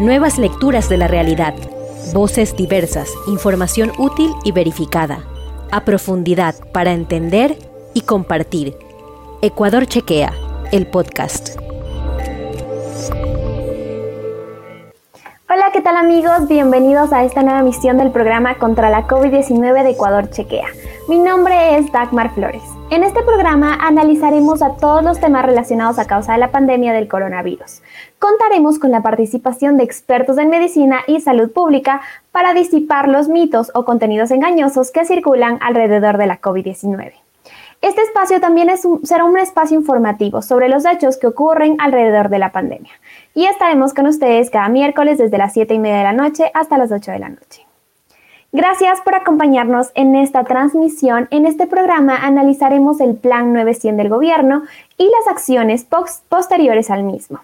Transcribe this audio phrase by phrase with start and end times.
[0.00, 1.52] Nuevas lecturas de la realidad.
[2.14, 5.26] Voces diversas, información útil y verificada.
[5.70, 7.58] A profundidad para entender
[7.92, 8.74] y compartir.
[9.42, 10.32] Ecuador Chequea,
[10.72, 11.50] el podcast.
[15.50, 16.48] Hola, ¿qué tal amigos?
[16.48, 20.68] Bienvenidos a esta nueva misión del programa contra la COVID-19 de Ecuador Chequea.
[21.10, 22.62] Mi nombre es Dagmar Flores.
[22.90, 27.06] En este programa analizaremos a todos los temas relacionados a causa de la pandemia del
[27.06, 27.82] coronavirus.
[28.18, 32.00] Contaremos con la participación de expertos en medicina y salud pública
[32.32, 37.12] para disipar los mitos o contenidos engañosos que circulan alrededor de la COVID-19.
[37.80, 38.68] Este espacio también
[39.04, 42.92] será un espacio informativo sobre los hechos que ocurren alrededor de la pandemia.
[43.34, 46.76] Y estaremos con ustedes cada miércoles desde las 7 y media de la noche hasta
[46.76, 47.69] las 8 de la noche.
[48.52, 51.28] Gracias por acompañarnos en esta transmisión.
[51.30, 54.64] En este programa analizaremos el Plan 900 del Gobierno
[54.98, 55.86] y las acciones
[56.28, 57.38] posteriores al mismo.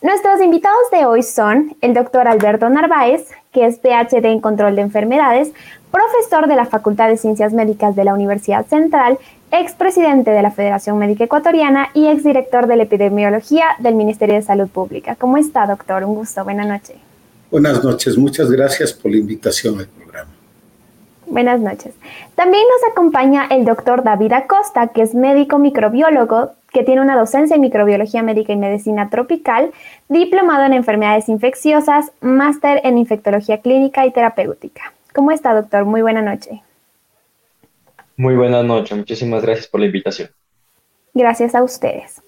[0.00, 4.82] Nuestros invitados de hoy son el doctor Alberto Narváez, que es PhD en Control de
[4.82, 5.50] Enfermedades,
[5.90, 9.18] profesor de la Facultad de Ciencias Médicas de la Universidad Central,
[9.50, 14.68] expresidente de la Federación Médica Ecuatoriana y exdirector de la Epidemiología del Ministerio de Salud
[14.68, 15.16] Pública.
[15.16, 16.04] ¿Cómo está, doctor?
[16.04, 16.44] Un gusto.
[16.44, 16.96] Buenas noches.
[17.50, 18.16] Buenas noches.
[18.16, 20.03] Muchas gracias por la invitación al.
[21.26, 21.94] Buenas noches.
[22.34, 27.54] También nos acompaña el doctor David Acosta, que es médico microbiólogo, que tiene una docencia
[27.54, 29.72] en microbiología médica y medicina tropical,
[30.08, 34.92] diplomado en enfermedades infecciosas, máster en infectología clínica y terapéutica.
[35.14, 35.84] ¿Cómo está, doctor?
[35.84, 36.62] Muy buena noche.
[38.16, 38.96] Muy buenas noches.
[38.96, 40.28] Muchísimas gracias por la invitación.
[41.14, 42.20] Gracias a ustedes.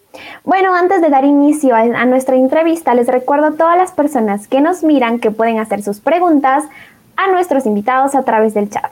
[0.44, 4.48] Bueno, antes de dar inicio a, a, nuestra entrevista, les recuerdo a todas las personas
[4.48, 6.64] que nos miran que pueden hacer sus preguntas
[7.16, 8.90] a nuestros invitados a través del chat.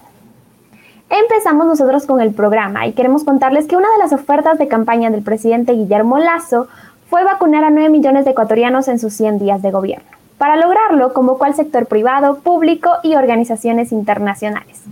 [1.11, 5.11] Empezamos nosotros con el programa y queremos contarles que una de las ofertas de campaña
[5.11, 6.69] del presidente Guillermo Lazo
[7.11, 10.09] fue vacunar a 9 millones de ecuatorianos en sus 100 días de gobierno.
[10.39, 14.83] Para lograrlo, convocó al sector privado, público y organizaciones internacionales.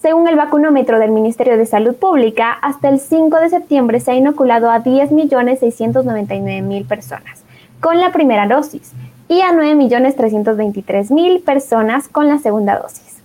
[0.00, 4.14] Según el vacunómetro del Ministerio de Salud Pública, hasta el 5 de septiembre se ha
[4.14, 7.42] inoculado a 10.699.000 personas
[7.80, 8.92] con la primera dosis
[9.28, 13.16] y a 9.323.000 personas con la segunda dosis.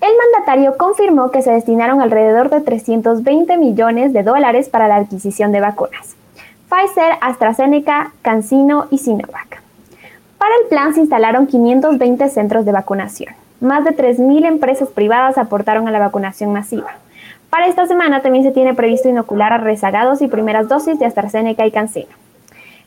[0.00, 5.52] El mandatario confirmó que se destinaron alrededor de 320 millones de dólares para la adquisición
[5.52, 6.16] de vacunas.
[6.70, 9.62] Pfizer, AstraZeneca, CanSino y Sinovac.
[10.38, 13.34] Para el plan se instalaron 520 centros de vacunación.
[13.60, 16.92] Más de 3.000 empresas privadas aportaron a la vacunación masiva.
[17.50, 21.66] Para esta semana también se tiene previsto inocular a rezagados y primeras dosis de AstraZeneca
[21.66, 22.08] y CanSino.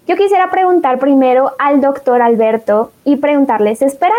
[0.05, 4.17] Yo quisiera preguntar primero al doctor Alberto y preguntarle, ¿se esperaba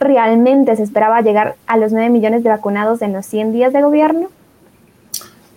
[0.00, 3.82] realmente, se esperaba llegar a los 9 millones de vacunados en los 100 días de
[3.82, 4.30] gobierno?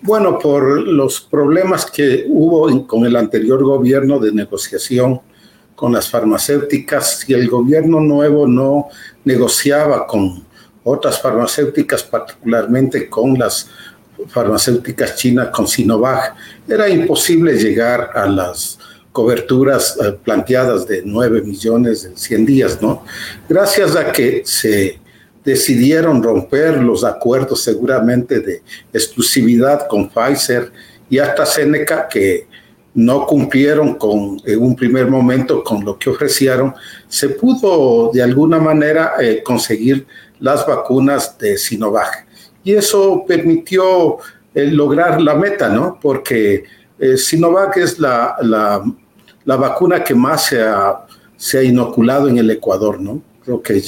[0.02, 5.22] Bueno, por los problemas que hubo con el anterior gobierno de negociación
[5.74, 8.88] con las farmacéuticas, si el gobierno nuevo no
[9.24, 10.44] negociaba con
[10.84, 13.70] otras farmacéuticas, particularmente con las
[14.28, 16.34] farmacéuticas chinas, con Sinovac,
[16.68, 18.78] era imposible llegar a las
[19.12, 23.04] coberturas eh, planteadas de 9 millones en 100 días, ¿no?
[23.48, 24.98] Gracias a que se
[25.44, 28.62] decidieron romper los acuerdos seguramente de
[28.92, 30.70] exclusividad con Pfizer
[31.08, 32.46] y hasta Seneca que
[32.94, 36.74] no cumplieron con en un primer momento con lo que ofrecieron,
[37.08, 40.06] se pudo de alguna manera eh, conseguir
[40.40, 42.26] las vacunas de Sinovac.
[42.64, 44.18] Y eso permitió
[44.54, 45.98] eh, lograr la meta, ¿no?
[46.00, 46.64] Porque
[47.16, 48.84] Sinovac es la, la,
[49.44, 51.06] la vacuna que más se ha,
[51.36, 53.22] se ha, inoculado en el Ecuador, ¿no?
[53.44, 53.82] Creo que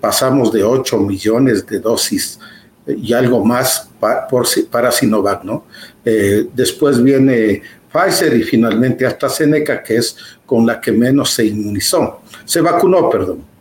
[0.00, 2.38] pasamos de 8 millones de dosis
[2.86, 3.88] y algo más
[4.70, 5.64] para Sinovac, ¿no?
[6.04, 7.62] Eh, después viene
[7.92, 12.22] Pfizer y finalmente AstraZeneca, que es con la que menos se inmunizó.
[12.44, 13.55] Se vacunó, perdón.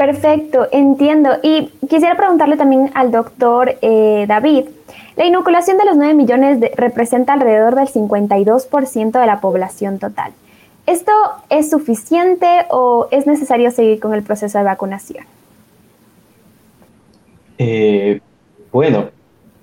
[0.00, 1.28] Perfecto, entiendo.
[1.42, 4.64] Y quisiera preguntarle también al doctor eh, David,
[5.14, 10.32] la inoculación de los 9 millones representa alrededor del 52% de la población total.
[10.86, 11.12] ¿Esto
[11.50, 15.26] es suficiente o es necesario seguir con el proceso de vacunación?
[17.58, 18.20] Eh,
[18.72, 19.10] bueno,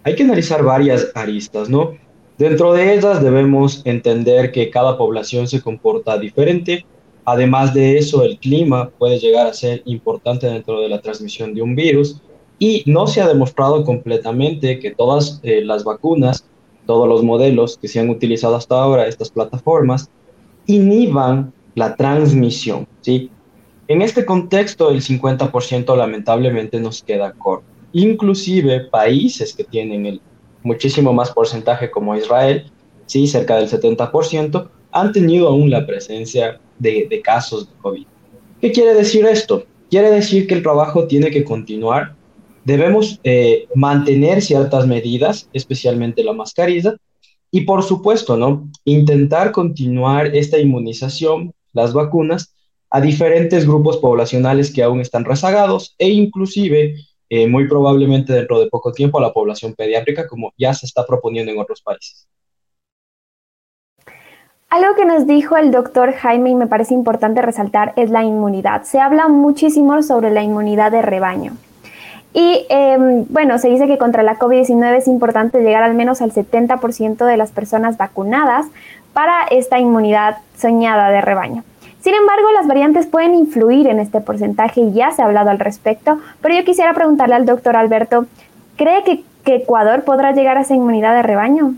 [0.04, 1.94] hay que analizar varias aristas, ¿no?
[2.38, 6.86] Dentro de ellas debemos entender que cada población se comporta diferente.
[7.30, 11.62] Además de eso, el clima puede llegar a ser importante dentro de la transmisión de
[11.62, 12.22] un virus
[12.58, 16.46] y no se ha demostrado completamente que todas eh, las vacunas,
[16.86, 20.10] todos los modelos que se han utilizado hasta ahora, estas plataformas,
[20.68, 23.30] inhiban la transmisión, ¿sí?
[23.90, 27.66] En este contexto, el 50% lamentablemente nos queda corto.
[27.92, 30.22] Inclusive países que tienen el
[30.64, 32.72] muchísimo más porcentaje como Israel,
[33.06, 38.06] sí, cerca del 70%, han tenido aún la presencia de, casos de COVID.
[38.62, 39.66] ¿Qué quiere decir esto?
[39.90, 42.16] Quiere decir que el trabajo tiene que continuar.
[42.64, 46.96] Debemos eh, mantener ciertas medidas, especialmente la mascarilla,
[47.52, 48.70] y por supuesto, ¿no?
[48.84, 52.54] Intentar continuar esta inmunización, las vacunas,
[52.90, 56.96] a diferentes grupos poblacionales que aún están rezagados e inclusive
[57.30, 61.06] eh, muy probablemente dentro de poco tiempo a la población pediátrica como ya se está
[61.06, 62.28] proponiendo en otros países.
[64.70, 68.84] Algo que nos dijo el doctor Jaime y me parece importante resaltar es la inmunidad.
[68.84, 71.54] Se habla muchísimo sobre la inmunidad de rebaño.
[72.34, 76.34] Y em, bueno, se dice que contra la COVID-19 es importante llegar al menos al
[76.34, 78.66] 70% de las personas vacunadas
[79.14, 81.64] para esta inmunidad soñada de rebaño.
[82.02, 85.60] Sin embargo, las variantes pueden influir en este porcentaje y ya se ha hablado al
[85.60, 88.26] respecto, pero yo quisiera preguntarle al doctor Alberto,
[88.76, 91.76] ¿cree que, Ecuador podrá llegar a esa inmunidad de rebaño?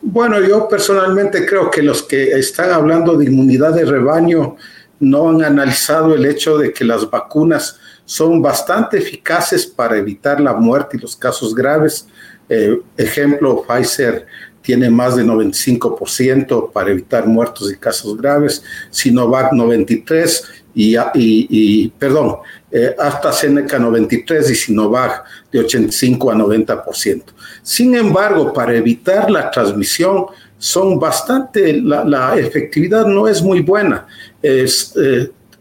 [0.00, 4.56] Bueno, yo personalmente creo que los que están hablando de inmunidad de rebaño
[5.00, 10.54] no han analizado el hecho de que las vacunas son bastante eficaces para evitar la
[10.54, 12.06] muerte y los casos graves.
[12.48, 14.26] Eh, ejemplo, Pfizer
[14.68, 20.44] tiene más de 95% para evitar muertos y casos graves, Sinovac 93
[20.74, 22.36] y, perdón,
[22.70, 27.22] eh, AstraZeneca 93 y Sinovac de 85 a 90%.
[27.62, 30.26] Sin embargo, para evitar la transmisión,
[30.58, 34.06] son bastante, la, efectividad no es muy buena.
[34.42, 34.68] Eh,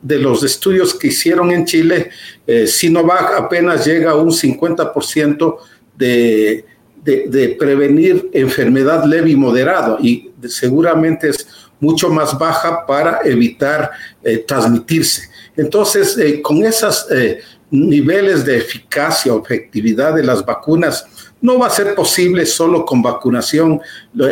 [0.01, 2.10] de los estudios que hicieron en Chile,
[2.45, 5.60] eh, Sinovac apenas llega a un 50%
[5.98, 6.65] de
[7.07, 11.48] de, prevenir enfermedad leve y moderada y seguramente es
[11.80, 13.92] mucho más baja para evitar
[14.24, 15.30] eh, transmitirse.
[15.56, 17.39] Entonces, eh, con esos eh,
[17.71, 21.06] niveles de eficacia o efectividad de las vacunas,
[21.42, 23.80] no va a ser posible solo con vacunación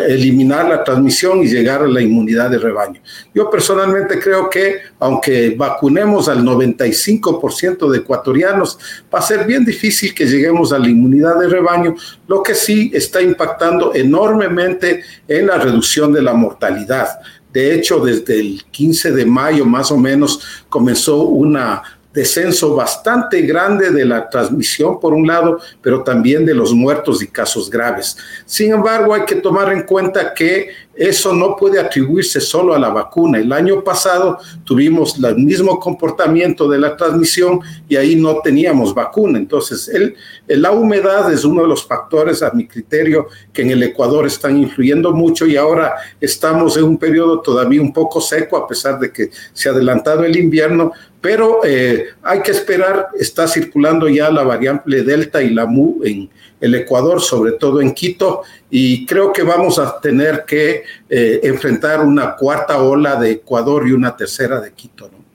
[0.07, 3.02] eliminar la transmisión y llegar a la inmunidad de rebaño.
[3.34, 8.80] Yo personalmente creo que aunque vacunemos al 95% de ecuatorianos,
[9.13, 11.96] va a ser bien difícil que lleguemos a la inmunidad de rebaño,
[12.28, 17.07] lo que sí está impactando enormemente en la reducción de la mortalidad.
[17.56, 23.92] De hecho, desde el 15 de mayo más o menos comenzó una descenso bastante grande
[23.92, 28.18] de la transmisión, por un lado, pero también de los muertos y casos graves.
[28.46, 32.89] Sin embargo, hay que tomar en cuenta que eso no puede atribuirse solo a la
[32.89, 33.39] vacuna.
[33.39, 37.59] El año pasado tuvimos el mismo comportamiento de la transmisión
[37.89, 39.38] y ahí no teníamos vacuna.
[39.38, 40.15] Entonces, el,
[40.47, 44.57] la humedad es uno de los factores, a mi criterio, que en el Ecuador están
[44.57, 49.12] influyendo mucho y ahora estamos en un periodo todavía un poco seco, a pesar de
[49.12, 50.92] que se ha adelantado el invierno,
[51.25, 56.30] pero eh, hay que esperar, está circulando ya la variable Delta y la MU en
[56.66, 62.04] el Ecuador, sobre todo en Quito, y creo que vamos a tener que eh, enfrentar
[62.04, 65.10] una cuarta ola de Ecuador y una tercera de Quito.
[65.10, 65.26] ¿no?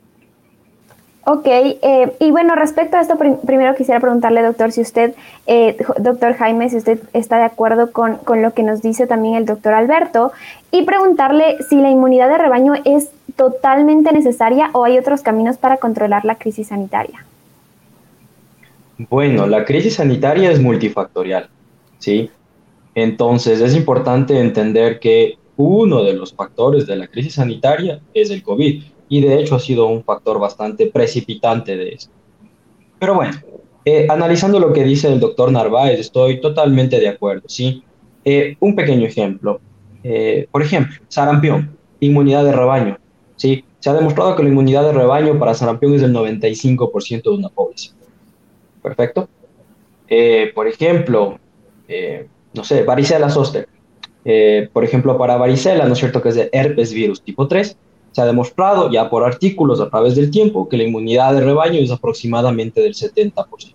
[1.32, 5.14] Ok, eh, y bueno, respecto a esto, primero quisiera preguntarle, doctor, si usted,
[5.46, 9.34] eh, doctor Jaime, si usted está de acuerdo con, con, lo que nos dice también
[9.34, 10.32] el doctor Alberto,
[10.72, 15.76] y preguntarle si la inmunidad de rebaño es totalmente necesaria o hay otros caminos para
[15.76, 17.24] controlar la crisis sanitaria.
[19.08, 21.48] Bueno, la crisis sanitaria es multifactorial,
[21.98, 22.28] ¿sí?
[22.94, 28.42] Entonces es importante entender que uno de los factores de la crisis sanitaria es el
[28.42, 32.12] COVID y de hecho ha sido un factor bastante precipitante de esto.
[32.98, 33.32] Pero bueno,
[33.86, 37.82] eh, analizando lo que dice el doctor Narváez, estoy totalmente de acuerdo, ¿sí?
[38.24, 39.60] Eh, un pequeño ejemplo.
[40.04, 42.98] Eh, por ejemplo, sarampión, inmunidad de rebaño,
[43.36, 43.64] ¿sí?
[43.78, 47.48] Se ha demostrado que la inmunidad de rebaño para sarampión es del 95% de una
[47.48, 47.99] población.
[48.82, 49.28] Perfecto.
[50.08, 51.38] Eh, por ejemplo,
[51.88, 53.68] eh, no sé, varicela zoster.
[54.24, 56.20] Eh, por ejemplo, para varicela, ¿no es cierto?
[56.20, 57.76] Que es de herpes virus tipo 3,
[58.12, 61.78] se ha demostrado ya por artículos a través del tiempo que la inmunidad de rebaño
[61.78, 63.74] es aproximadamente del 70%.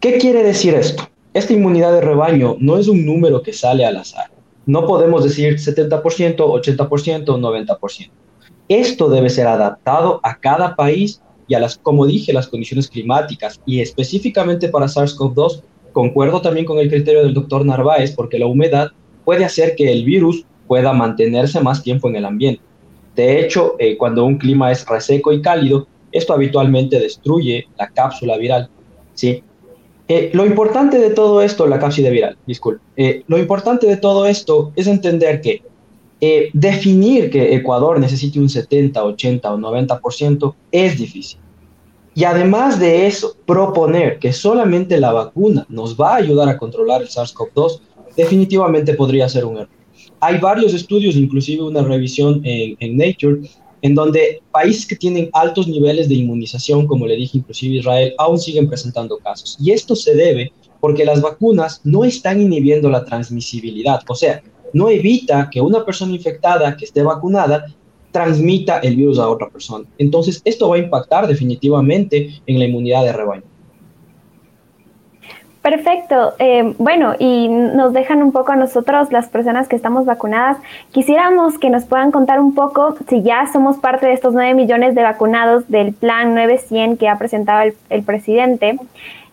[0.00, 1.04] ¿Qué quiere decir esto?
[1.32, 4.30] Esta inmunidad de rebaño no es un número que sale al azar.
[4.66, 8.10] No podemos decir 70%, 80%, 90%.
[8.68, 13.60] Esto debe ser adaptado a cada país y a las, como dije, las condiciones climáticas
[13.66, 18.88] y específicamente para SARS-CoV-2, concuerdo también con el criterio del doctor Narváez porque la humedad
[19.24, 22.62] puede hacer que el virus pueda mantenerse más tiempo en el ambiente.
[23.14, 28.36] De hecho, eh, cuando un clima es reseco y cálido, esto habitualmente destruye la cápsula
[28.36, 28.68] viral.
[29.14, 29.42] ¿sí?
[30.08, 34.26] Eh, lo importante de todo esto, la cápsula viral, disculpe, eh, lo importante de todo
[34.26, 35.62] esto es entender que
[36.26, 41.38] eh, definir que Ecuador necesite un 70, 80 o 90% es difícil.
[42.14, 47.02] Y además de eso, proponer que solamente la vacuna nos va a ayudar a controlar
[47.02, 47.80] el SARS-CoV-2
[48.16, 49.68] definitivamente podría ser un error.
[50.20, 53.42] hay varios estudios, inclusive una revisión en, en Nature,
[53.82, 58.38] en donde países que tienen altos niveles de inmunización, como le dije inclusive Israel, aún
[58.38, 59.58] siguen presentando casos.
[59.60, 64.42] Y esto se debe porque las vacunas no están inhibiendo la transmisibilidad, o sea,
[64.74, 67.64] no evita que una persona infectada que esté vacunada
[68.12, 69.86] transmita el virus a otra persona.
[69.98, 73.42] Entonces, esto va a impactar definitivamente en la inmunidad de rebaño.
[75.64, 76.34] Perfecto.
[76.38, 80.58] Eh, bueno, y nos dejan un poco a nosotros, las personas que estamos vacunadas.
[80.92, 84.94] Quisiéramos que nos puedan contar un poco si ya somos parte de estos 9 millones
[84.94, 88.78] de vacunados del plan 900 que ha presentado el, presidente.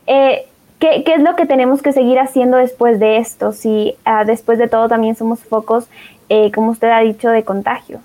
[0.07, 0.45] Eh,
[0.81, 3.53] ¿qué, es lo que tenemos que seguir haciendo después de esto?
[3.53, 5.85] Si ah, después de todo también somos focos,
[6.27, 7.99] eh, como usted ha dicho, de contagio.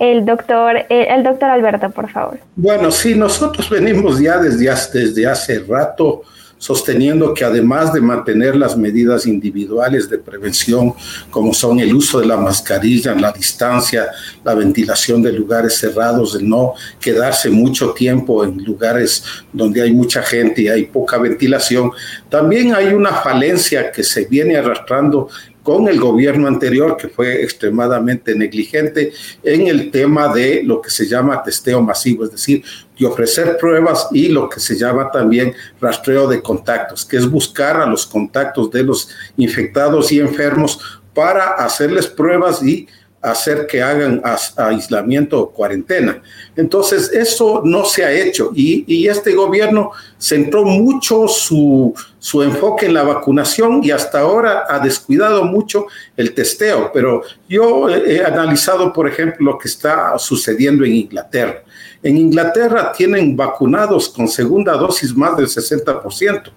[0.00, 2.38] el doctor, el, doctor Alberto, por favor.
[2.56, 4.64] Bueno, sí, nosotros venimos ya desde,
[4.98, 6.22] desde hace rato
[6.60, 10.92] sosteniendo que además de mantener las medidas individuales de prevención,
[11.30, 14.08] como son el uso de la mascarilla, la distancia,
[14.44, 19.24] la ventilación de lugares cerrados, de no quedarse mucho tiempo en lugares
[19.54, 21.92] donde hay mucha gente y hay poca ventilación,
[22.28, 25.30] también hay una falencia que se viene arrastrando
[25.62, 29.12] con el gobierno anterior, que fue extremadamente negligente
[29.42, 32.62] en el tema de lo que se llama testeo masivo, es decir,
[32.98, 37.80] de ofrecer pruebas y lo que se llama también rastreo de contactos, que es buscar
[37.80, 40.80] a los contactos de los infectados y enfermos
[41.14, 42.86] para hacerles pruebas y
[43.22, 44.22] hacer que hagan
[44.56, 46.22] aislamiento o cuarentena.
[46.56, 52.94] Entonces, eso no se ha hecho y, este gobierno centró mucho su, su, enfoque en
[52.94, 55.86] la vacunación y hasta ahora ha descuidado mucho
[56.16, 56.90] el testeo.
[56.92, 61.62] Pero yo he analizado, por ejemplo, lo que está sucediendo en Inglaterra.
[62.02, 66.50] En Inglaterra tienen vacunados con segunda dosis más del 60%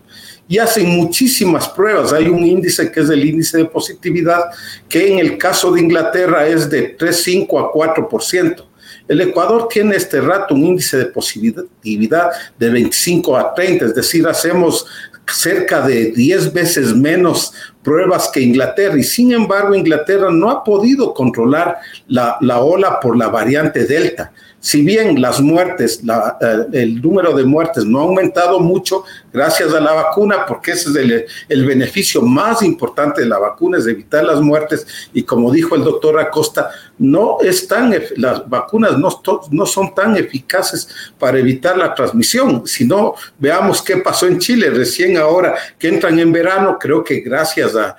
[0.47, 2.13] y hacen muchísimas pruebas.
[2.13, 4.43] Hay un índice que es el índice de positividad,
[4.89, 8.65] que en el caso de Inglaterra es de 3,5 a 4%.
[9.07, 14.27] El Ecuador tiene este rato un índice de positividad de 25 a 30, es decir,
[14.27, 14.85] hacemos
[15.27, 21.13] cerca de 10 veces menos pruebas que Inglaterra y sin embargo Inglaterra no ha podido
[21.13, 24.33] controlar la, la ola por la variante Delta
[24.63, 26.01] si bien las muertes,
[26.39, 29.03] eh, el número de muertes no ha aumentado mucho
[29.33, 33.87] gracias a la vacuna, porque ese es el, beneficio más importante de la vacuna, es
[33.87, 34.87] evitar las muertes.
[35.13, 40.87] Y como dijo el doctor Acosta, no están, las vacunas no, son tan eficaces
[41.19, 42.65] para evitar la transmisión.
[42.65, 47.19] Si no, veamos qué pasó en Chile recién ahora que entran en verano, creo que
[47.19, 47.97] gracias a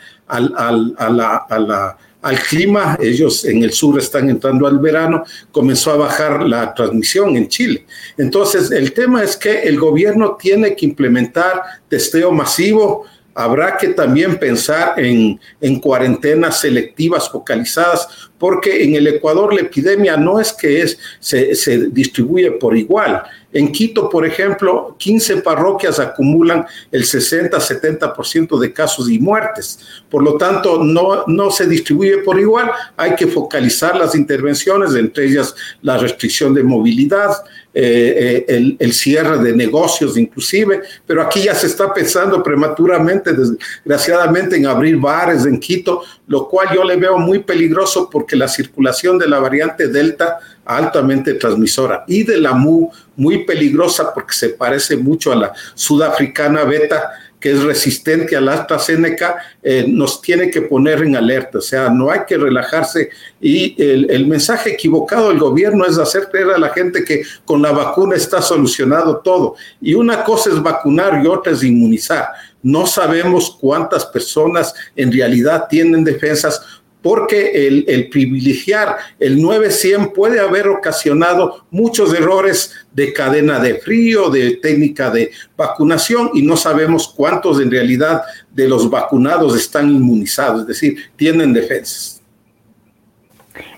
[1.61, 6.73] la al clima, ellos en el sur están entrando al verano, comenzó a bajar la
[6.73, 7.85] transmisión en Chile.
[8.17, 13.05] Entonces, el tema es que el gobierno tiene que implementar testeo masivo,
[13.35, 20.17] habrá que también pensar en, en, cuarentenas selectivas focalizadas, porque en el Ecuador la epidemia
[20.17, 23.23] no es que es, se, se distribuye por igual.
[23.55, 29.79] En Quito, por ejemplo, 15 parroquias acumulan el 60-70% de casos y muertes.
[30.11, 32.71] Por lo tanto, no, no se distribuye por igual.
[32.97, 37.31] Hay que focalizar las intervenciones, entre ellas la restricción de movilidad,
[37.77, 44.57] eh, eh, el, cierre de negocios inclusive, pero aquí ya se está pensando prematuramente, desgraciadamente,
[44.57, 49.19] en abrir bares en Quito, lo cual yo le veo muy peligroso porque la circulación
[49.19, 54.97] de la variante Delta altamente transmisora y de la MU muy peligrosa porque se parece
[54.97, 57.11] mucho a la sudafricana beta
[57.45, 61.59] que es resistente al AstraZeneca, eh, nos tiene que poner en alerta.
[61.59, 63.11] O sea, no hay que relajarse.
[63.39, 67.61] Y el, el, mensaje equivocado del gobierno es hacer creer a la gente que con
[67.61, 69.57] la vacuna está solucionado todo.
[69.79, 72.29] Y una cosa es vacunar y otra es inmunizar.
[72.63, 76.63] No sabemos cuántas personas en realidad tienen defensas
[77.05, 84.57] porque el, privilegiar el 900 puede haber ocasionado muchos errores de cadena de frío, de
[84.57, 90.67] técnica de vacunación y no sabemos cuántos en realidad de los vacunados están inmunizados, es
[90.67, 92.23] decir, tienen defensas.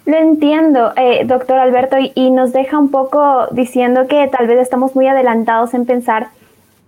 [0.04, 4.94] Lo entiendo, eh, doctor Alberto, y, nos deja un poco diciendo que tal vez estamos
[4.94, 6.28] muy adelantados en pensar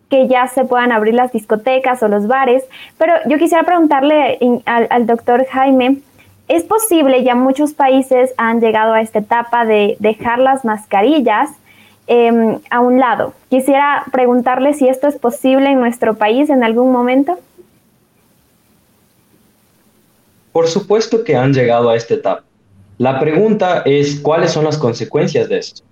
[0.09, 2.63] que ya se puedan abrir las discotecas o los bares,
[2.97, 5.99] pero yo quisiera preguntarle al, al doctor Jaime,
[6.49, 11.51] es posible, ya muchos países han llegado a esta etapa de dejar las mascarillas
[12.07, 13.35] em, a un lado.
[13.51, 17.39] Quisiera preguntarle si esto es posible en nuestro país en algún momento.
[20.53, 22.45] Por supuesto que han llegado a esta etapa.
[22.97, 25.83] La pregunta es cuáles son las consecuencias de esto.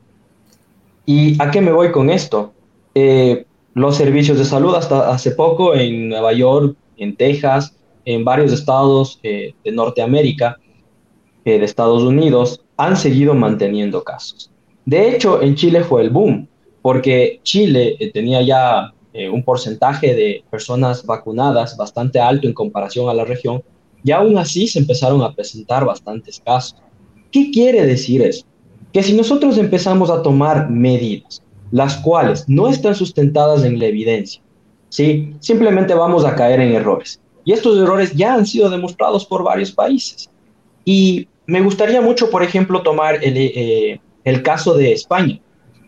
[1.04, 2.52] ¿Y a qué me voy con esto?
[2.94, 3.44] Eh,
[3.74, 9.20] los servicios de salud hasta hace poco en Nueva York, en Texas, en varios estados
[9.22, 10.56] de Norteamérica,
[11.44, 14.50] de Estados Unidos, han seguido manteniendo casos.
[14.84, 16.48] De hecho, en Chile fue el boom,
[16.80, 18.92] porque Chile tenía ya
[19.32, 23.62] un porcentaje de personas vacunadas bastante alto en comparación a la región,
[24.04, 26.78] y aún así se empezaron a presentar bastantes casos.
[27.32, 28.46] ¿Qué quiere decir eso?
[28.92, 34.40] Que si nosotros empezamos a tomar medidas, las cuales no están sustentadas en la evidencia,
[34.90, 35.34] ¿sí?
[35.40, 37.20] simplemente vamos a caer en errores.
[37.46, 40.28] Y estos errores ya han sido demostrados por varios países.
[40.84, 45.40] Y me gustaría mucho, por ejemplo, tomar el, eh, el caso de España.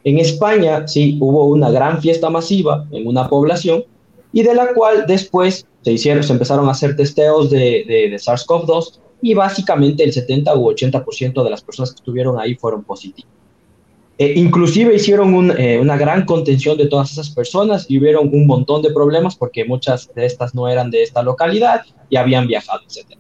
[0.05, 3.85] En España, sí, hubo una gran fiesta masiva en una población
[4.33, 9.01] y de la cual después se hicieron, se empezaron a hacer testeos de, de, SARS-CoV-2
[9.21, 13.33] y básicamente el 70 u 80% de las personas que estuvieron ahí fueron positivas.
[14.19, 18.83] E inclusive hicieron eh, una gran contención de todas esas personas y hubieron un montón
[18.83, 23.17] de problemas porque muchas de estas no eran de esta localidad y habían viajado, etc.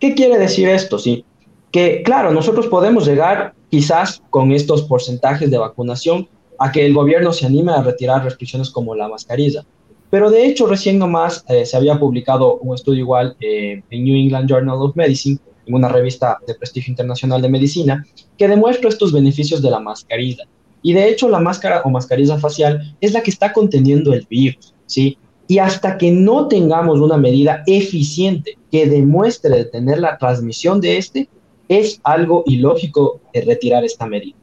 [0.00, 0.98] ¿Qué quiere decir esto?
[0.98, 1.24] Sí,
[1.70, 7.32] que claro, nosotros podemos llegar quizás con estos porcentajes de vacunación a que el gobierno
[7.32, 9.64] se anime a retirar restricciones como la mascarilla,
[10.12, 14.14] pero de hecho, recién nomás eh, se había publicado un estudio igual eh, en New
[14.14, 19.12] England Journal of Medicine, en una revista de prestigio internacional de medicina, que demuestra estos
[19.12, 20.44] beneficios de la mascarilla.
[20.82, 24.74] Y de hecho, la máscara o mascarilla facial es la que está conteniendo el virus,
[24.86, 25.16] ¿sí?
[25.46, 31.28] Y hasta que no tengamos una medida eficiente que demuestre detener la transmisión de este,
[31.68, 34.36] es algo ilógico retirar esta medida.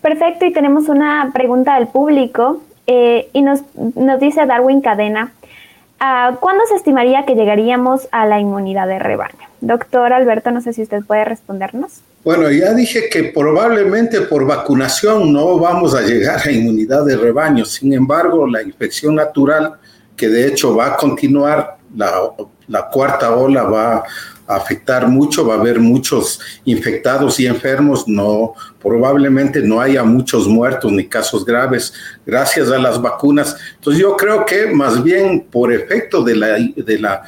[0.00, 3.60] Perfecto, y tenemos una pregunta del público eh, y nos,
[3.96, 5.32] nos, dice Darwin Cadena,
[5.98, 9.48] ¿cuándo se estimaría que llegaríamos a la inmunidad de rebaño?
[9.60, 12.00] Doctor Alberto, no sé si usted puede respondernos.
[12.24, 17.64] Bueno, ya dije que probablemente por vacunación no vamos a llegar a inmunidad de rebaño.
[17.64, 19.74] Sin embargo, la infección natural,
[20.16, 22.10] que de hecho va a continuar, la,
[22.66, 24.04] la cuarta ola va
[24.46, 30.92] afectar mucho, va a haber muchos infectados y enfermos, no, probablemente no haya muchos muertos
[30.92, 31.92] ni casos graves
[32.24, 33.56] gracias a las vacunas.
[33.74, 37.22] Entonces yo creo que más bien por efecto de la, de la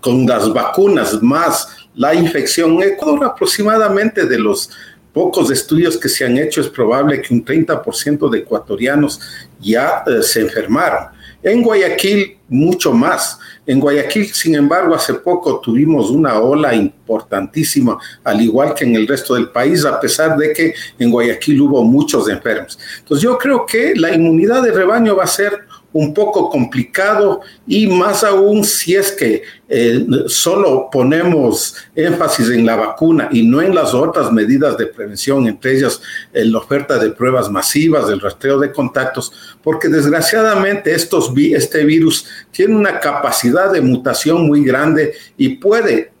[0.00, 4.70] con las vacunas más la infección, Ecuador aproximadamente de los
[5.12, 9.20] pocos estudios que se han hecho es probable que un 30% de ecuatorianos
[9.60, 11.08] ya eh, se enfermaron.
[11.44, 13.38] En Guayaquil, mucho más.
[13.66, 19.06] En Guayaquil, sin embargo, hace poco tuvimos una ola importantísima, al igual que en el
[19.06, 22.78] resto del país, a pesar de que en Guayaquil hubo muchos enfermos.
[22.98, 25.52] Entonces yo creo que la inmunidad de rebaño va a ser
[25.94, 32.74] un poco complicado y más aún si es que eh, solo ponemos énfasis en la
[32.74, 36.02] vacuna y no en las otras medidas de prevención, entre ellas
[36.32, 42.26] eh, la oferta de pruebas masivas, el rastreo de contactos, porque desgraciadamente estos, este virus
[42.50, 46.13] tiene una capacidad de mutación muy grande y puede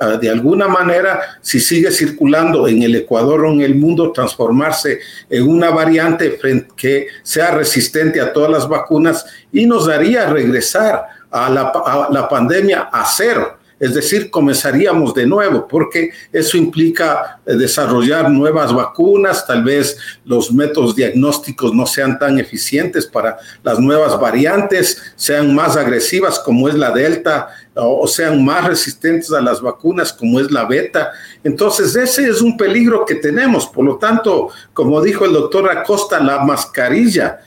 [0.00, 5.00] Ah, de, alguna manera, si sigue circulando en el Ecuador o en el mundo, transformarse
[5.28, 6.38] en una variante
[6.76, 12.28] que sea resistente a todas las vacunas y nos daría regresar a la, a la
[12.28, 13.57] pandemia a cero.
[13.80, 20.52] Es decir, comenzaríamos de nuevo, porque eso implica eh, desarrollar nuevas vacunas, tal vez los
[20.52, 26.74] métodos diagnósticos no sean tan eficientes para las nuevas variantes, sean más agresivas como es
[26.74, 27.48] la Delta
[27.80, 31.12] o sean más resistentes a las vacunas como es la beta.
[31.44, 33.66] Entonces, ese es un peligro que tenemos.
[33.66, 37.38] Por lo tanto, como dijo el doctor Acosta, la mascarilla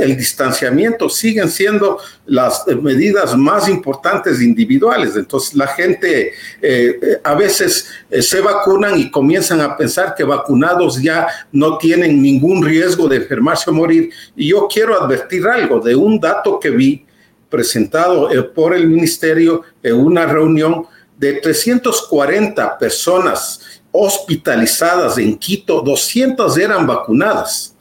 [0.00, 5.14] el distanciamiento siguen siendo las medidas más importantes individuales.
[5.14, 10.24] Entonces la gente eh, eh, a veces eh, se vacunan y comienzan a pensar que
[10.24, 14.10] vacunados ya no tienen ningún riesgo de enfermarse o morir.
[14.34, 17.06] Y yo quiero advertir algo de un dato que vi
[17.48, 23.60] presentado por el ministerio en una reunión de 340 personas
[23.92, 27.74] hospitalizadas en Quito, 200 eran vacunadas.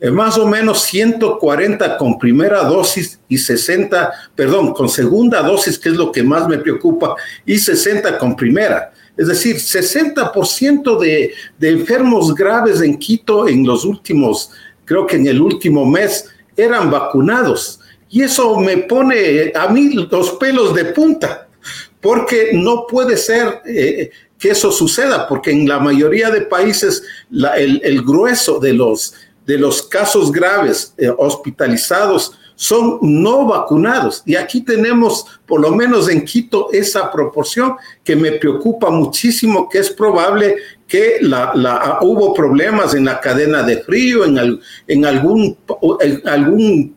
[0.00, 5.90] Eh, más o menos 140 con primera dosis y 60, perdón, con segunda dosis, que
[5.90, 8.92] es lo que más me preocupa, y 60 con primera.
[9.14, 14.50] Es decir, 60% de, de enfermos graves en Quito en los últimos,
[14.86, 16.24] creo que en el último mes,
[16.56, 17.80] eran vacunados.
[18.08, 21.46] Y eso me pone a mí los pelos de punta,
[22.00, 27.80] porque no puede ser eh, que eso suceda, porque en la mayoría de países el,
[27.84, 29.14] el grueso de los
[29.50, 34.22] de los casos graves eh, hospitalizados son no vacunados.
[34.24, 39.78] Y aquí tenemos, por lo menos en Quito, esa proporción que me preocupa muchísimo, que
[39.78, 40.54] es probable
[40.86, 45.58] que la, hubo problemas en la cadena de frío, en, en, algún,
[45.98, 46.94] en algún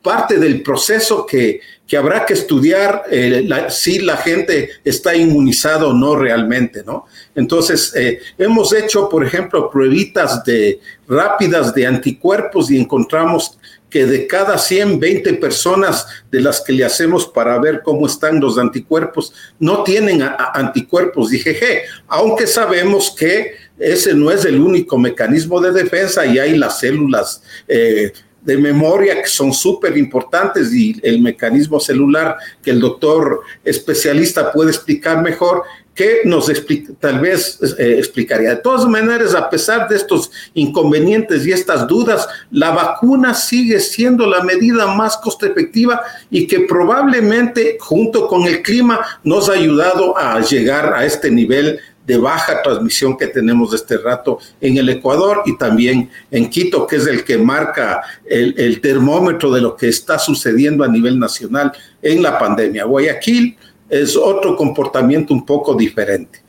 [0.00, 5.92] parte del proceso que, que habrá que estudiar eh, si la gente está inmunizada o
[5.92, 7.06] no realmente, ¿no?
[7.34, 14.26] Entonces, eh, hemos hecho, por ejemplo, pruebitas de, rápidas de anticuerpos y encontramos que de
[14.26, 19.32] cada 100, 20 personas de las que le hacemos para ver cómo están los anticuerpos,
[19.60, 20.22] no tienen
[20.54, 26.56] anticuerpos IgG, aunque sabemos que ese no es el único mecanismo de defensa y hay
[26.56, 28.12] las células eh,
[28.46, 34.70] de memoria que son súper importantes y el mecanismo celular que el doctor especialista puede
[34.70, 35.64] explicar mejor,
[35.96, 38.50] que nos explica, tal vez eh, explicaría.
[38.50, 44.26] De todas maneras, a pesar de estos inconvenientes y estas dudas, la vacuna sigue siendo
[44.26, 50.16] la medida más coste efectiva y que probablemente junto con el clima nos ha ayudado
[50.16, 54.88] a llegar a este nivel de baja transmisión que tenemos de este rato en el
[54.88, 59.76] Ecuador y también en Quito, que es el que marca el, el termómetro de lo
[59.76, 62.84] que está sucediendo a nivel nacional en la pandemia.
[62.84, 63.56] Guayaquil
[63.88, 66.45] es otro comportamiento un poco diferente.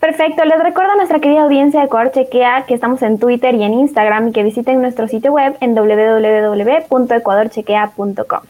[0.00, 3.64] Perfecto, les recuerdo a nuestra querida audiencia de Ecuador Chequea que estamos en Twitter y
[3.64, 8.40] en Instagram y que visiten nuestro sitio web en www.ecuadorchequea.com.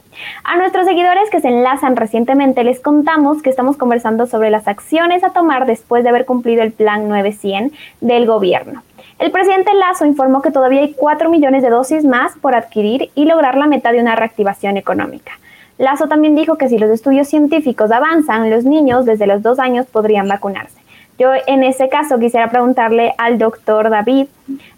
[0.45, 5.23] A nuestros seguidores que se enlazan recientemente les contamos que estamos conversando sobre las acciones
[5.23, 8.83] a tomar después de haber cumplido el plan 900 del gobierno.
[9.21, 13.25] El presidente Lazo informó que todavía hay 4 millones de dosis más por adquirir y
[13.25, 15.39] lograr la meta de una reactivación económica.
[15.79, 19.87] Lazo también dijo que si los estudios científicos avanzan, los niños desde los dos años
[19.87, 20.86] podrían vacunarse.
[21.19, 24.27] Yo en ese caso quisiera preguntarle al doctor David,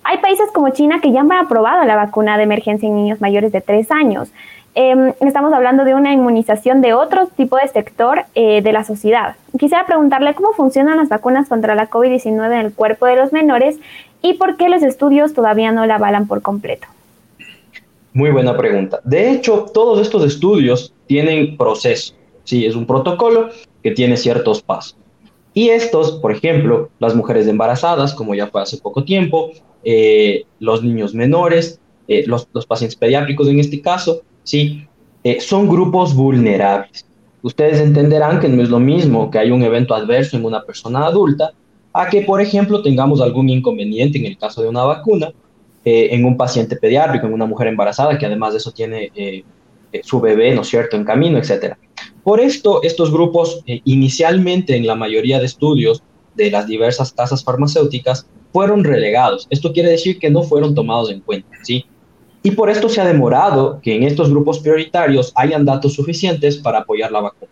[0.05, 3.51] hay países como China que ya han aprobado la vacuna de emergencia en niños mayores
[3.53, 4.31] de tres años.
[4.75, 9.35] Em, estamos hablando de una inmunización de otro tipo de sector eh, de la sociedad.
[9.59, 13.77] Quisiera preguntarle cómo funcionan las vacunas contra la COVID-19 en el cuerpo de los menores
[14.23, 16.87] y por qué los estudios todavía no la avalan por completo.
[18.13, 19.01] Muy buena pregunta.
[19.03, 22.15] De hecho, todos estos estudios tienen proceso.
[22.45, 23.49] Sí, es un protocolo
[23.83, 24.97] que tiene ciertos pasos.
[25.55, 29.51] Y estos, por ejemplo, las mujeres embarazadas, como ya fue hace poco tiempo,
[29.85, 34.87] eh, los niños menores, eh, los, pacientes pediátricos en este caso, sí,
[35.25, 37.07] eh, son grupos vulnerables.
[37.43, 41.07] Ustedes entenderán que no es lo mismo que hay un evento adverso en una persona
[41.07, 41.53] adulta
[41.93, 45.33] a que, por ejemplo, tengamos algún inconveniente en el caso de una vacuna
[45.91, 49.11] en un paciente pediátrico, en una mujer embarazada, que además de eso tiene
[50.03, 51.79] su bebé, ¿no es cierto?, en camino, etcétera.
[52.29, 56.03] Por esto, estos grupos, inicialmente en la mayoría de estudios
[56.35, 59.47] de las diversas tasas farmacéuticas, fueron relegados.
[59.49, 61.87] Esto quiere decir que no fueron tomados en cuenta, ¿sí?
[62.43, 66.81] Y por esto se ha demorado que en estos grupos prioritarios hayan datos suficientes para
[66.81, 67.51] apoyar la vacuna.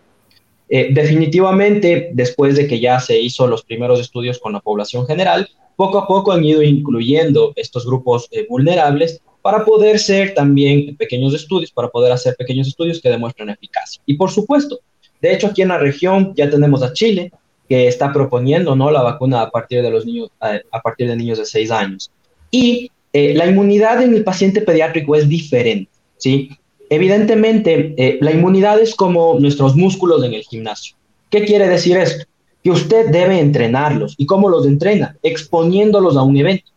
[0.69, 5.97] definitivamente, después de que ya se hizo los primeros estudios con la población general, poco
[5.97, 11.71] a poco han ido incluyendo estos grupos eh, vulnerables para poder ser también pequeños estudios,
[11.71, 14.01] para poder hacer pequeños estudios que demuestren eficacia.
[14.05, 14.81] Y por supuesto,
[15.21, 17.31] de hecho aquí en la región ya tenemos a Chile,
[17.69, 18.91] que está proponiendo ¿no?
[18.91, 22.11] la vacuna a partir de los niños, a, partir de niños de 6 años.
[22.51, 26.49] Y eh, la inmunidad en el paciente pediátrico es diferente, ¿sí?
[26.89, 30.97] Evidentemente, eh, la inmunidad es como nuestros músculos en el gimnasio.
[31.29, 32.25] ¿Qué quiere decir esto?
[32.61, 34.15] que usted debe entrenarlos.
[34.17, 35.15] ¿Y cómo los entrena?
[35.23, 36.69] Exponiéndolos a un evento.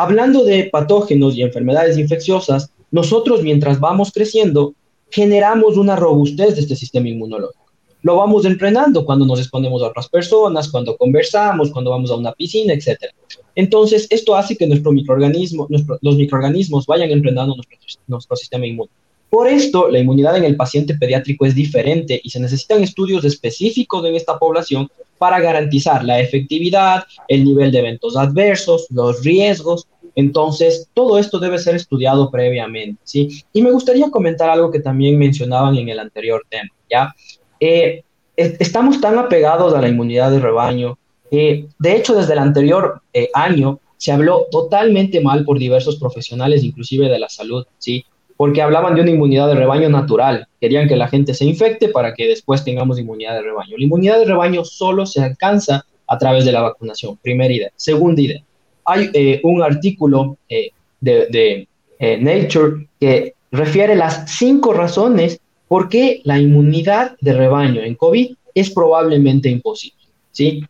[0.00, 4.72] Hablando de patógenos y enfermedades infecciosas, nosotros mientras vamos creciendo,
[5.10, 7.66] generamos una robustez de este sistema inmunológico.
[8.00, 12.32] Lo vamos entrenando cuando nos exponemos a otras personas, cuando conversamos, cuando vamos a una
[12.32, 13.12] piscina, etc.
[13.54, 18.88] Entonces, esto hace que nuestro microorganismo, los microorganismos vayan entrenando nuestro, nuestro sistema inmune.
[19.28, 24.02] Por esto, la inmunidad en el paciente pediátrico es diferente y se necesitan estudios específicos
[24.06, 29.86] en esta población para garantizar la efectividad, el nivel de eventos adversos, los riesgos.
[30.14, 33.42] Entonces, todo esto debe ser estudiado previamente, ¿sí?
[33.52, 37.14] Y me gustaría comentar algo que también mencionaban en el anterior tema, ¿ya?
[37.60, 38.02] Eh,
[38.36, 40.98] estamos tan apegados a la inmunidad de rebaño.
[41.30, 46.64] Eh, de hecho, desde el anterior eh, año se habló totalmente mal por diversos profesionales,
[46.64, 48.04] inclusive de la salud, ¿sí?
[48.40, 50.48] porque hablaban de una inmunidad de rebaño natural.
[50.58, 53.76] Querían que la gente se infecte para que después tengamos inmunidad de rebaño.
[53.76, 57.18] La inmunidad de rebaño solo se alcanza a través de la vacunación.
[57.18, 57.70] Primera idea.
[57.76, 58.42] Segunda idea.
[58.84, 61.66] Hay eh, un artículo eh, de,
[61.98, 68.34] eh, Nature que refiere las cinco razones por qué la inmunidad de rebaño en COVID
[68.54, 69.98] es probablemente imposible.
[70.32, 70.64] ¿sí?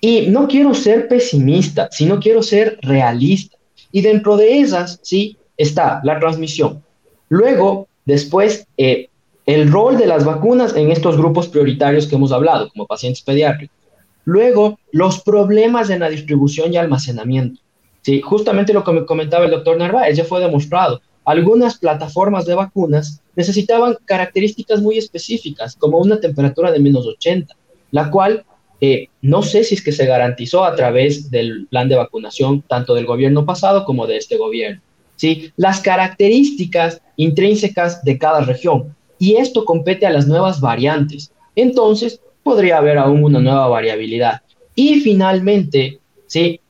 [0.00, 3.56] Y no quiero ser pesimista, sino quiero ser realista.
[3.90, 6.82] Y dentro de esas, sí, está la transmisión,
[7.28, 9.08] Luego, después, eh,
[9.46, 13.76] el rol de las vacunas en estos grupos prioritarios que hemos hablado, como pacientes pediátricos.
[14.24, 17.60] Luego, los problemas en la distribución y almacenamiento.
[18.02, 22.54] Sí, justamente lo que me comentaba el doctor Narváez, ya fue demostrado algunas plataformas de
[22.54, 27.56] vacunas necesitaban características muy específicas, como una temperatura de menos 80,
[27.90, 28.44] la cual
[28.80, 32.94] eh, no sé si es que se garantizó a través del plan de vacunación tanto
[32.94, 34.82] del gobierno pasado como de este gobierno.
[35.16, 35.52] ¿sí?
[35.56, 38.94] Las características intrínsecas de cada región.
[39.18, 41.32] Y esto compete a las nuevas variantes.
[41.56, 44.42] Entonces, podría haber aún una nueva variabilidad.
[44.76, 46.60] Y finalmente, ¿sí?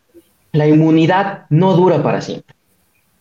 [0.53, 2.55] la inmunidad no dura para siempre.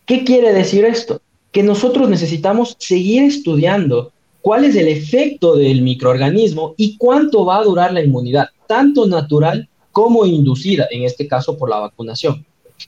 [0.06, 1.20] ¿Qué quiere decir esto?
[1.50, 7.64] Que nosotros necesitamos seguir estudiando cuál es el efecto del microorganismo y cuánto va a
[7.64, 12.44] durar la inmunidad, tanto natural como inducida, en este caso por la vacunación.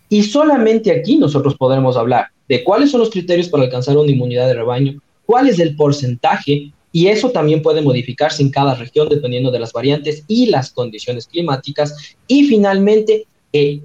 [0.08, 4.46] Y solamente aquí nosotros podremos hablar de cuáles son los criterios para alcanzar una inmunidad
[4.46, 9.50] de rebaño, cuál es el porcentaje, y eso también puede modificarse en cada región dependiendo
[9.50, 12.16] de las variantes y las condiciones climáticas.
[12.26, 13.82] Y finalmente, eh,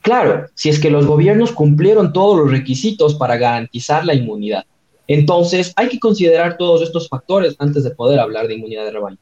[0.00, 4.64] claro, si es que los gobiernos cumplieron todos los requisitos para garantizar la inmunidad.
[5.06, 9.18] Entonces, hay que considerar todos estos factores antes de poder hablar de inmunidad de rebaño.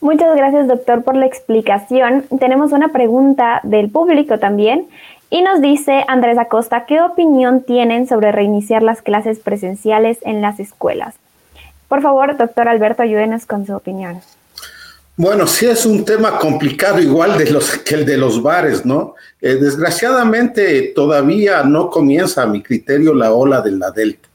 [0.00, 2.26] Muchas gracias, doctor, por la explicación.
[2.38, 4.86] Tenemos una pregunta del público también
[5.30, 10.60] y nos dice Andrés Acosta, ¿qué opinión tienen sobre reiniciar las clases presenciales en las
[10.60, 11.16] escuelas?
[11.88, 14.20] Por favor, doctor Alberto, ayúdenos con su opinión.
[15.16, 19.14] Bueno, sí es un tema complicado igual de los, que el de los bares, ¿no?
[19.40, 24.28] Eh, desgraciadamente todavía no comienza a mi criterio la ola de la Delta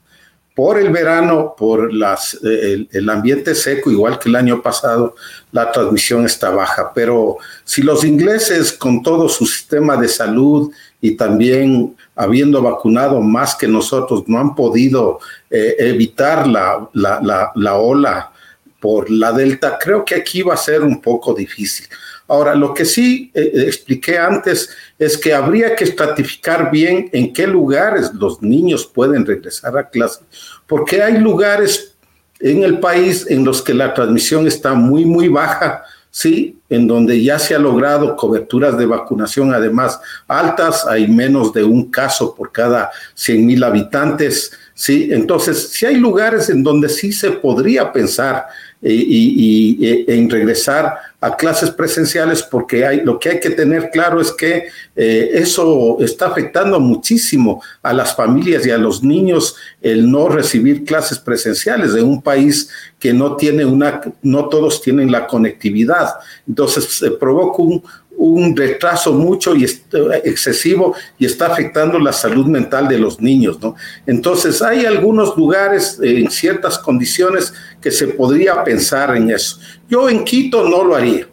[0.56, 5.16] por el verano, por las, eh, el, ambiente seco, igual que el año pasado,
[5.52, 6.92] la transmisión está baja.
[6.94, 13.56] Pero si los ingleses, con todo su sistema de salud y también habiendo vacunado más
[13.56, 15.20] que nosotros, no han podido
[15.56, 18.32] eh, evitar la, la, la ola
[18.80, 21.86] por la delta, creo que aquí va a ser un poco difícil.
[22.28, 27.32] Ahora, lo que sí eh, eh, expliqué antes es que habría que estratificar bien en
[27.32, 30.22] qué lugares los niños pueden regresar a clase,
[30.66, 31.94] porque hay lugares
[32.40, 36.58] en el país en los que la transmisión está muy, muy baja, ¿sí?
[36.70, 41.92] En donde ya se ha logrado coberturas de vacunación además altas, hay menos de un
[41.92, 45.10] caso por cada 100 mil habitantes, ¿sí?
[45.12, 48.48] Entonces, si hay lugares en donde sí se podría pensar
[48.82, 54.20] y, y, en regresar a clases presenciales porque hay, lo que hay que tener claro
[54.20, 60.12] es que eh, eso está afectando muchísimo a las familias y a los niños el
[60.12, 65.28] no recibir clases presenciales en un país que no tiene una, no todos tienen la
[65.28, 66.16] conectividad.
[66.46, 67.84] Entonces se provoca un,
[68.24, 73.76] un retraso mucho y excesivo y está afectando la salud mental de los niños, ¿no?
[74.08, 79.60] Entonces hay algunos lugares en ciertas condiciones que se podría pensar en eso.
[79.90, 81.28] Yo en Quito no lo haría.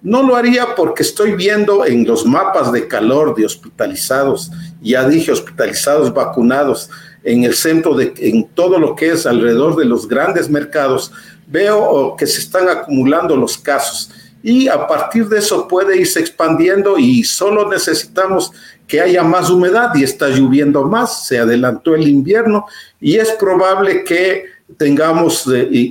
[0.00, 5.32] No lo haría porque estoy viendo en los mapas de calor de hospitalizados, ya dije
[5.32, 6.88] hospitalizados, vacunados,
[7.24, 11.10] en el centro de, en todo lo que es alrededor de los grandes mercados,
[11.48, 16.98] veo que se están acumulando los casos y a partir de eso puede irse expandiendo
[16.98, 18.52] y solo necesitamos
[18.86, 22.66] que haya más humedad y está lloviendo más, se adelantó el invierno
[23.00, 25.44] y es probable que tengamos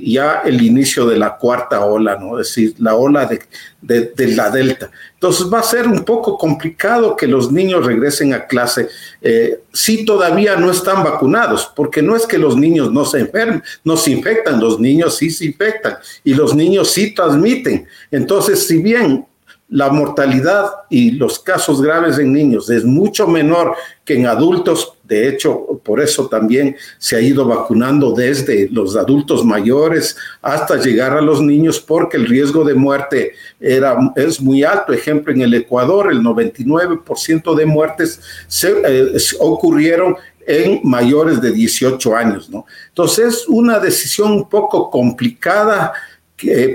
[0.04, 2.38] ya el inicio de la cuarta ola, ¿no?
[2.38, 4.90] Es decir, la ola de, de, la delta.
[5.14, 8.88] Entonces va a ser un poco complicado que los niños regresen a clase
[9.20, 13.62] eh, si todavía no están vacunados, porque no es que los niños no se enfermen,
[13.82, 17.86] no se infectan, los niños sí se infectan y los niños sí transmiten.
[18.10, 19.26] Entonces, si bien
[19.68, 24.94] la mortalidad y los casos graves en niños es mucho menor que en adultos.
[25.08, 31.16] De hecho, por eso también se ha ido vacunando desde los adultos mayores hasta llegar
[31.16, 34.92] a los niños, porque el riesgo de muerte era, es muy alto.
[34.92, 40.14] Ejemplo, en el Ecuador, el 99% de muertes se, eh, ocurrieron
[40.46, 42.66] en mayores de 18 años, ¿no?
[42.88, 45.92] Entonces, es una decisión un poco complicada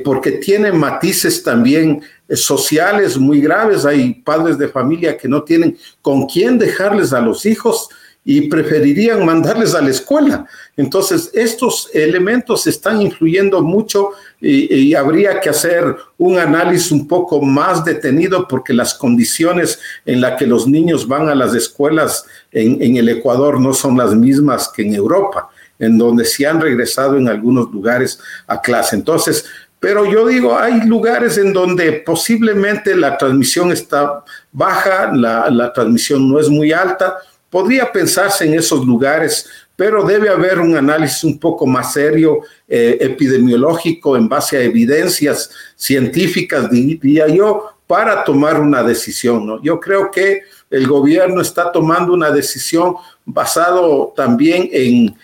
[0.04, 3.86] porque tiene matices también eh, sociales muy graves.
[3.86, 7.90] Hay padres de familia que no tienen con quién dejarles a los hijos
[8.26, 10.46] y preferirían mandarles a la escuela.
[10.78, 17.84] Entonces, estos elementos están influyendo mucho y, habría que hacer un análisis un poco más
[17.84, 23.10] detenido porque las condiciones en las que los niños van a las escuelas en, el
[23.10, 27.72] Ecuador no son las mismas que en Europa en donde se han regresado en algunos
[27.72, 28.96] lugares a clase.
[28.96, 29.46] Entonces,
[29.84, 36.40] pero yo digo, hay lugares en donde posiblemente la transmisión está baja, la, transmisión no
[36.40, 37.18] es muy alta.
[37.54, 42.98] Podría pensarse en esos lugares, pero debe haber un análisis un poco más serio, eh,
[43.00, 49.46] epidemiológico, en base a evidencias científicas, diría yo, para tomar una decisión.
[49.46, 49.62] ¿no?
[49.62, 55.16] Yo creo que el gobierno está tomando una decisión basado también en,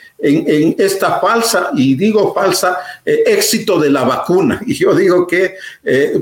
[0.77, 4.61] esta falsa, y digo falsa, eh, éxito de la vacuna.
[4.67, 6.21] Y yo digo que eh,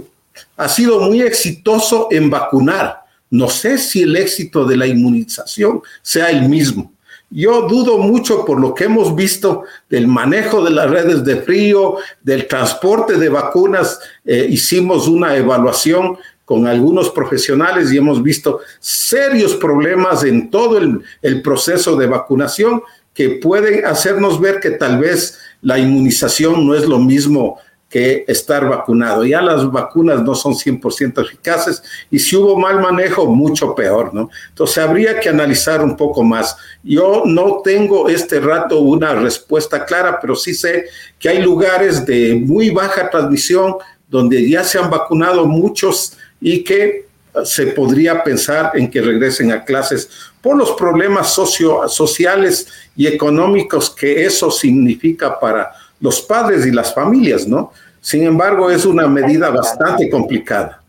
[0.56, 3.07] ha sido muy exitoso en vacunar.
[3.30, 6.94] No sé si el éxito de la inmunización sea el mismo.
[7.30, 11.98] Yo dudo mucho por lo que hemos visto del manejo de las redes de frío,
[12.24, 14.00] del transporte de vacunas.
[14.24, 21.02] Eh, hicimos una evaluación con algunos profesionales y hemos visto serios problemas en todo el,
[21.22, 22.82] el proceso de vacunación
[23.14, 28.68] que pueden hacernos ver que tal vez la inmunización no es lo mismo que estar
[28.68, 29.26] vacunado.
[29.26, 34.30] Ya las vacunas no son 100% eficaces y si hubo mal manejo, mucho peor, ¿no?
[34.50, 36.58] Entonces habría que analizar un poco más.
[36.84, 40.86] Yo no tengo este rato una respuesta clara, pero sí sé
[41.18, 43.76] que hay lugares de muy baja transmisión
[44.10, 47.08] donde ya se han vacunado muchos y que
[47.44, 50.10] se podría pensar en que regresen a clases
[50.42, 56.94] por los problemas socio sociales y económicos que eso significa para los padres y las
[56.94, 57.72] familias, ¿no?
[58.02, 60.82] Sin embargo, es una medida bastante complicada.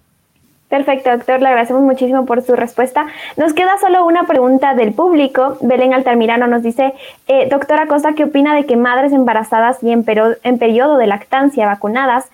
[0.68, 1.40] Perfecto, doctor.
[1.40, 3.06] Le agradecemos muchísimo por su respuesta.
[3.36, 5.56] Nos queda solo una pregunta del público.
[5.62, 6.92] Belén Altamirano nos dice,
[7.26, 10.04] eh, doctora Costa, ¿qué opina de que madres embarazadas y en,
[10.42, 12.26] en periodo de lactancia vacunadas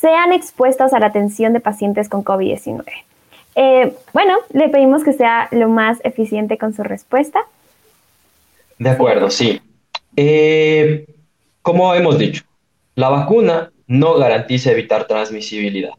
[0.00, 2.84] sean expuestas a la atención de pacientes con COVID-19?
[3.54, 7.40] Eh, bueno, le pedimos que sea lo más eficiente con su respuesta.
[8.78, 9.60] De acuerdo, sí.
[10.16, 11.06] Eh,
[11.62, 12.44] como hemos dicho,
[12.94, 15.92] la vacuna no garantiza evitar transmisibilidad.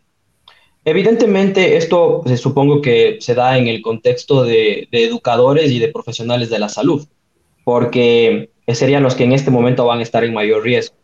[0.86, 6.49] Evidentemente, esto se supongo que se da en el contexto de, educadores y de profesionales
[6.49, 7.08] de la salud,
[7.63, 10.95] porque serían los que en este momento van a estar en mayor riesgo.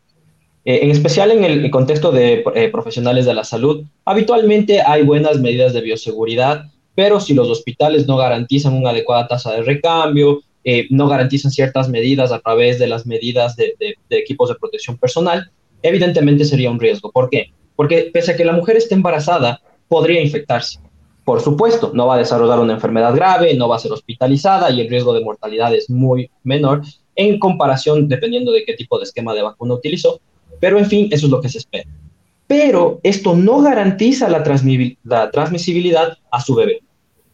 [0.66, 5.40] Eh, en especial en el, contexto de eh, profesionales de la salud, habitualmente hay buenas
[5.40, 10.86] medidas de bioseguridad, pero si los hospitales no garantizan una adecuada tasa de recambio, eh,
[10.92, 13.74] no garantizan ciertas medidas a través de las medidas de,
[14.12, 15.50] equipos de protección personal,
[15.82, 17.12] evidentemente sería un riesgo.
[17.12, 17.48] ¿Por qué?
[17.76, 20.80] Porque pese a que la mujer esté embarazada, podría infectarse.
[21.26, 24.80] Por supuesto, no va a desarrollar una enfermedad grave, no va a ser hospitalizada y
[24.80, 26.84] el riesgo de mortalidad es muy menor
[27.16, 30.22] en comparación dependiendo de qué tipo de esquema de vacuna utilizó.
[30.60, 31.90] Pero en fin, eso es lo que se espera.
[32.46, 34.44] Pero esto no garantiza la,
[35.04, 36.84] la transmisibilidad a su bebé.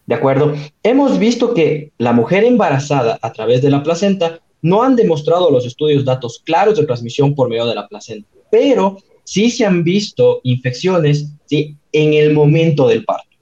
[0.05, 0.53] ¿De acuerdo?
[0.83, 5.65] Hemos visto que la mujer embarazada a través de la placenta no han demostrado los
[5.65, 10.41] estudios datos claros de transmisión por medio de la placenta, pero sí se han visto
[10.43, 13.35] infecciones en el momento del parto.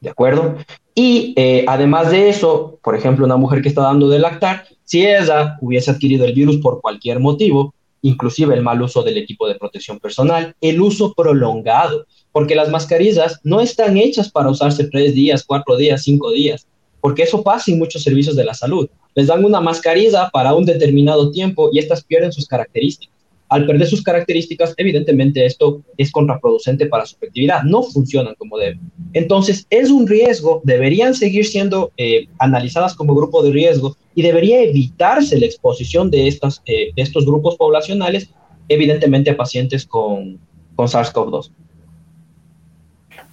[0.00, 0.56] ¿De acuerdo?
[0.94, 5.06] Y eh, además de eso, por ejemplo, una mujer que está dando de lactar, si
[5.06, 9.54] ella hubiese adquirido el virus por cualquier motivo, inclusive el mal uso del equipo de
[9.54, 15.44] protección personal, el uso prolongado, porque las mascarillas no están hechas para usarse tres días,
[15.44, 16.66] cuatro días, cinco días,
[17.00, 18.88] porque eso pasa en muchos servicios de la salud.
[19.14, 23.14] Les dan una mascarilla para un determinado tiempo y estas pierden sus características.
[23.48, 28.78] Al perder sus características, evidentemente esto es contraproducente para su efectividad, no funcionan como deben.
[29.12, 34.62] Entonces, es un riesgo, deberían seguir siendo eh, analizadas como grupo de riesgo y debería
[34.62, 38.30] evitarse la exposición de, estas, eh, estos grupos poblacionales,
[38.68, 40.38] evidentemente a pacientes con,
[40.76, 41.50] con SARS-CoV-2.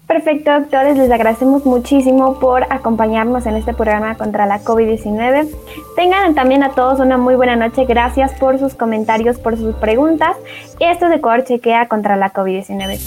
[0.07, 5.49] Perfecto, doctores, les agradecemos muchísimo por acompañarnos en este programa contra la COVID-19.
[5.97, 7.83] Tengan también a todos una muy buena noche.
[7.83, 10.37] Gracias por sus comentarios, por sus preguntas.
[10.79, 12.99] Esto es Ecuador Chequea contra la COVID-19.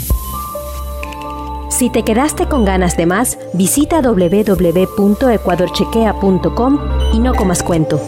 [1.71, 6.79] Si te quedaste con ganas de más, visita www.ecuadorchequea.com
[7.15, 7.99] y no comas cuento.